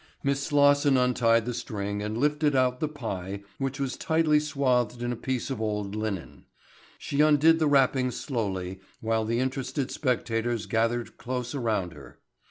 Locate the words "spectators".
9.91-10.65